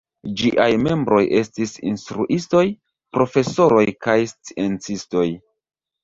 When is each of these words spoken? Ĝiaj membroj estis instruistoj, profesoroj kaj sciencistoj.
Ĝiaj 0.39 0.65
membroj 0.85 1.19
estis 1.39 1.73
instruistoj, 1.89 2.63
profesoroj 3.17 3.83
kaj 4.07 4.15
sciencistoj. 4.31 5.27